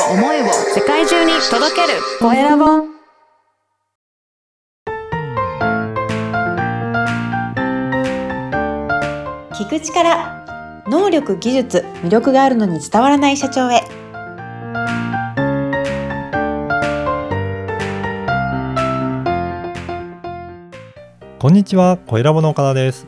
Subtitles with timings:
[0.00, 2.64] を思いを世界中に届けるコエラボ
[9.54, 10.44] 聞く力
[10.88, 13.82] 能力技術魅力があるのに伝わらない社長へ
[21.38, 23.06] こんにちは、コエラボの岡田です。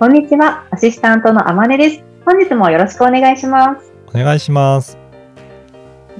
[0.00, 2.02] こんにちは、アシスタントのあまねです。
[2.26, 3.92] 本日もよろしくお願いします。
[4.08, 4.99] お願いします。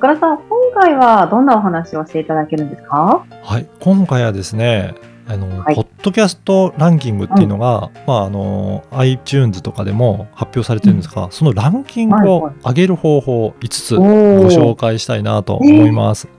[0.00, 3.26] 岡田さん、今回はどんなお話をしていただけるんですか？
[3.42, 4.94] はい、今回はですね、
[5.28, 16.30] あの、はいポッドキャストランキングっていうのが、まああの iTunes とかでも発表されてるんですが、そのランキングを上げる方法5つおごー紹介したいなと思います。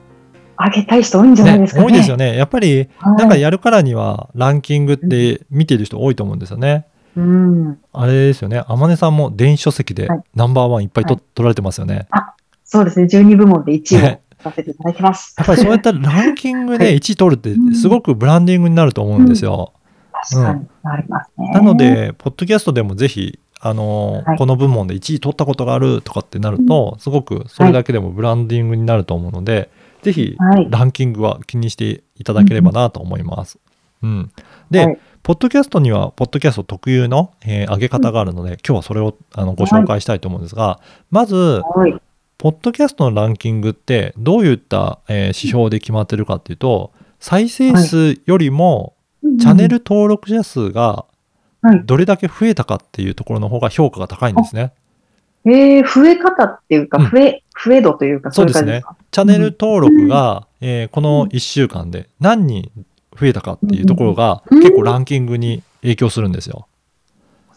[0.57, 1.85] あげたい人多いんじゃないねですかね。
[1.85, 2.35] 多いですよね。
[2.35, 6.87] やっぱりはいなんかやるからにはランキングって見てる人多いと思うんですよね。
[7.15, 7.79] うん。
[7.93, 8.63] あれですよね。
[8.67, 12.07] 天音さんも電子書籍ではいナンバーワンいっぱいと、はい取られてますよね。
[12.71, 15.35] そうですね、12部門で1位をねさせていただきます。
[15.37, 19.73] やっぱりそういったランキングではい1位取るってすごくブランディングになると思うんですよ。
[20.13, 21.51] 確かになりますね。
[21.51, 29.69] なの、で、ポッドキャストでもぜひ、あのーはいこの部門で1位取ったことがあるとかってなると、すごくそれだけでもブランディングになると思うので、
[30.01, 30.67] ぜひはい。
[30.69, 33.59] ランキングは気にしていただければなと思います。
[34.01, 34.31] うん、
[34.69, 40.79] で、はいポッドキャストには、ポッドキャスト特有の、えー上げ方があるので、今日はそれをあのご紹介したいと思うんですが、
[41.11, 42.01] まず、はい。
[42.41, 48.95] ポッドキャストのランキングってどういった、えー指標で決まってるかっていうと、再生数よりも
[49.39, 51.05] チャンネル登録者数が
[51.61, 51.81] はい。
[51.85, 54.73] どれだけ増えたかっていうところの方が評価が高いんですね。
[55.45, 57.11] えー、増え方っていうか、うん。
[57.11, 58.95] 増え、増え度というか、そうですか？
[59.11, 62.71] チャンネル登録が、えーこの1週間で何人
[63.19, 64.61] 増えたかっていうところがうん。
[64.61, 66.65] 結構ランキングに影響するんですよ。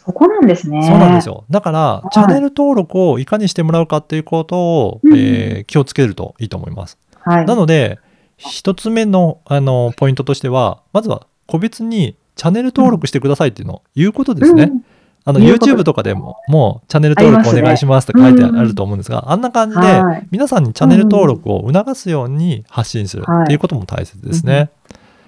[0.04, 0.82] そこなんですね。
[0.82, 1.44] そうなんですよ。
[1.50, 6.98] だからい、チャンネル登録をいかにしてもらうかっていうことを、うんえー気をつけるといいと思います。
[7.20, 7.46] はい。
[7.46, 7.98] なので、
[8.36, 14.64] 一つ目のあのポイントとしては、まずは個別にチャンネル登録してくださいっていうのを言うことですね。
[14.64, 14.84] うん
[15.26, 20.28] あの YouTube とかでも、もうチャンネル登録お願いしますって書いてあると思うんですが、あんな感じで、はい。
[20.30, 24.68] 皆さんにチャンネル登録を促すように発信するはいっていうことも大切ですね。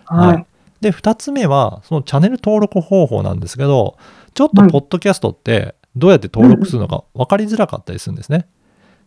[0.05, 0.46] ははいい。
[0.81, 3.97] で、2つ目は、そのチャンネル登録方法なんですけど、
[4.35, 8.47] ちょっとはいポッドキャストってどうやって登録するのか分かりづらかったりするんですね。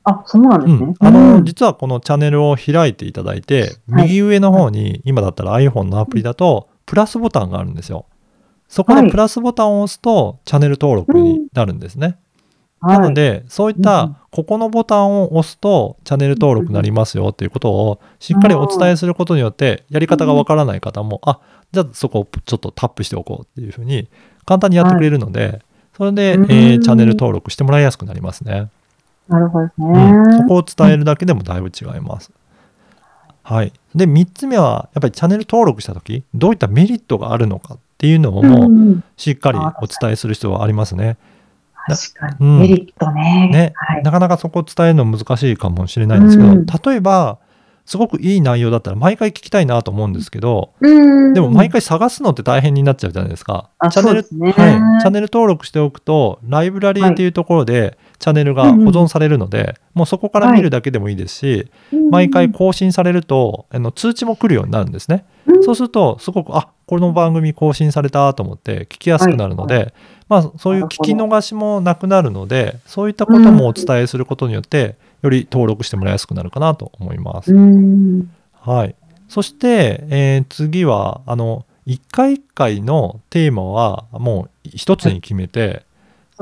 [0.04, 0.80] あ、そうなんですね。
[1.00, 8.06] うん、あの、うん実はこのチャンネルを開いていただいて、はい右上の方に、今だったら iPhone のアプリだと、プラスボタンがあるんですよ。
[8.68, 12.18] そこはいのプラスボタンを押すと、チャンネル登録になるんですね。
[12.82, 21.40] はいなので、そういっうんた、ここのボタンを押すと、チャンネル登録になりますよっていうことを、しっかりお伝えすることによって、やり方がわからない方も、あ、
[21.72, 24.08] じゃあそこをちょっとタップしておこうっていうふうに、
[24.46, 25.62] 簡単にやってくれるので、
[25.98, 28.70] それで、えチャンネル登録してもらいやすくなりますね。
[29.28, 29.88] なるほどですね。
[29.88, 32.32] うん、そこを伝えるだけでもだいぶ違います。
[33.44, 33.74] はい。
[33.96, 38.44] で、3つ目は、やっぱりチャンネル登録したとき、どういったメリットがあるのかっていうのを
[39.18, 41.18] しっかりお伝えする必要はありますね。
[41.96, 42.36] 確かに。
[42.40, 42.60] うん。
[42.60, 43.50] メリットね。
[43.52, 43.74] ね。
[43.76, 44.04] はい。
[44.04, 46.66] なかなかそこを伝えるの難しいかもしれないんですけど、うん。
[46.66, 47.40] 例えば、
[47.90, 51.34] すごくいい内容だったら毎回聞きたいなと思うんですけど、うん。
[51.34, 53.72] でも毎回探すのって大変になっちゃうじゃないですか。
[53.80, 61.72] あチャンネル、はい、チャンネル登録しておくと、ライブラリーっていうところでチャンネルが保存されるので、もうそこから見るだけでもいいですし、
[62.12, 65.26] 毎回更新されると、あの通知も来るようになるんですね。
[65.48, 65.64] うん。
[65.64, 69.96] そうすると、すごく、あこの番組更新されたと思って聞きやすくなるので、
[70.30, 77.54] まあ、そういう聞き逃しもなくなるので、そういったこともお伝えすることによって、より登録してもらいやすくなるかなと思います。
[77.54, 78.32] うん。
[78.54, 78.96] はい。
[79.28, 85.84] そして、えー次は、あの、一回一回のテーマはもう一つに決めて、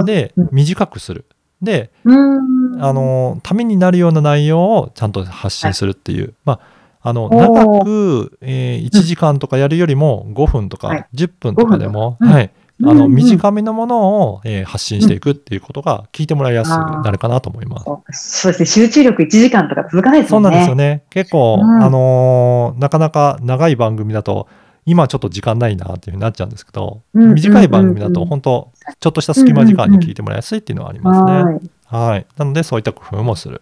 [0.04, 1.26] でうん、短くする。
[1.62, 2.84] で、うん。
[2.84, 6.60] あ、のためになるような内容をちゃんと発信するっていう、ま
[7.02, 11.00] あ、あの長く、えー1時間とかやるよりも5分とはい。
[11.04, 12.30] か10分とかでも、うん。
[12.30, 12.52] はい、
[12.84, 17.84] あのうん短めのものを、えー発信していくっていうことが聞いてもらいやすくなるかなと思いま
[18.14, 18.42] す。
[18.42, 18.66] そうですね。
[18.88, 20.42] 集中力1時間とか続かないですそう。
[20.42, 21.04] なんですよね。
[21.10, 24.48] 結構、うんあのーなかなか長い番組だと
[24.86, 31.44] 今ちょっと時間ないなっていうふうになっちゃうんですけど、うん短い番組だと本当ちょっとした隙間時間に聞いてもらいやすいっていうのはありますね。
[31.44, 31.62] はい。
[32.12, 32.26] はい。
[32.38, 33.62] なので、そういった工夫もする。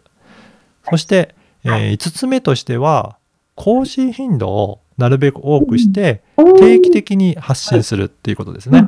[0.90, 3.18] そして、えは5つ目としては、
[3.56, 8.88] 更新頻度をなるべく多くして、定期的に発信するっていうことですね。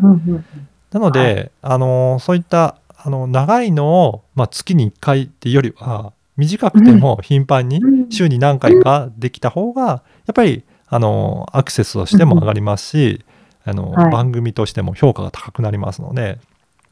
[0.92, 8.10] なので、あのそういったあの長いのを、まあ、月に1回っていうよりは、短くても頻繁にうん。
[8.10, 9.96] 週に何回かできた方が、や
[10.32, 13.26] っぱりあのアクセスとしても上がりますし、
[13.66, 14.12] あのはい。
[14.12, 16.40] 番組としても評価が高くなりますので、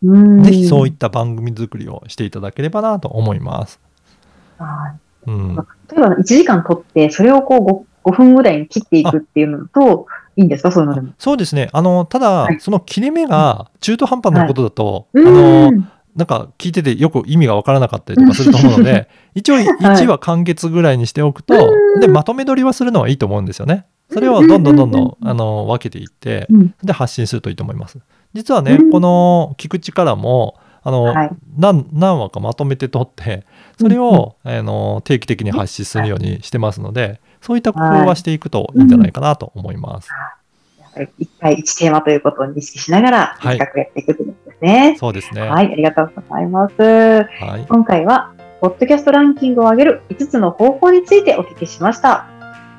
[0.04, 0.44] うん。
[0.44, 3.80] ぜひそういった番組作りをしていただければなと思います。
[4.58, 5.62] あーうん、例
[5.98, 10.07] えば1時間取って、それをこう 5, 5分ぐらいに切っていくっていうのと、
[10.38, 10.72] いいんですか？
[10.72, 11.13] そういうのでも。
[11.18, 11.69] そうですね。
[11.72, 15.92] あの、ただ、はいその切れ目が中途半端なことだと、うあの、ん。
[16.16, 23.86] なんか聞いててよく意味がわからなかったりとかすると思うので、 一応1話完結ぐらいにしておくと、うんで、まとめ撮りはするのはいいと思うんですよね。
[24.10, 28.00] それをどんどんどんどん、あの、分けていって、うんで、発信するといいと思います。
[28.34, 31.31] 実はね、うんこの聞く力も、あの、はい。
[31.58, 33.44] 何何話かまとめて撮って
[33.78, 40.10] それを、あの定期的に発信するようにしてますのでそういった工夫はしていくといいんじゃないかなと思います。
[40.80, 44.96] やっぱり一回一テーマということを認識しながら、はい短くやっていくということですね。
[45.00, 45.42] そうですね。
[45.42, 45.54] は。
[45.54, 46.82] はいい、ありがとうございます。
[46.82, 47.68] はい。
[47.70, 52.26] 今回は、ポッドキャストランキングを上げる5つの方法についてお聞きしました。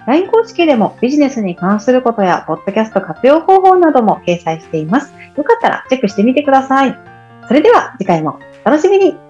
[0.08, 5.12] LINE 公式でもビジネスに関することや、ポッドキャスト活用方法なども掲載しています。
[5.36, 6.98] よかったらチェックしてみてください。
[7.46, 9.25] それでは次回もお楽しみに